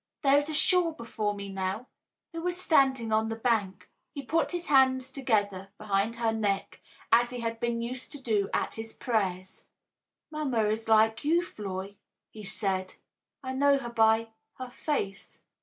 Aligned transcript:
There 0.23 0.35
is 0.35 0.49
a 0.49 0.55
shore 0.55 0.95
before 0.95 1.35
me 1.35 1.49
now. 1.49 1.85
Who 2.33 2.47
is 2.47 2.59
standing 2.59 3.11
on 3.11 3.29
the 3.29 3.35
bank?" 3.35 3.87
He 4.15 4.23
put 4.23 4.51
his 4.51 4.65
hands 4.65 5.11
together 5.11 5.69
behind 5.77 6.15
her 6.15 6.33
neck, 6.33 6.81
as 7.11 7.29
he 7.29 7.41
had 7.41 7.59
been 7.59 7.83
used 7.83 8.11
to 8.13 8.19
do 8.19 8.49
at 8.51 8.73
his 8.73 8.93
prayers. 8.93 9.67
"Mama 10.31 10.63
is 10.69 10.87
like 10.87 11.23
you, 11.23 11.43
Floy," 11.45 11.97
he 12.31 12.43
said. 12.43 12.95
"I 13.43 13.53
know 13.53 13.77
her 13.77 13.91
by 13.91 14.29
her 14.55 14.71
face. 14.71 15.39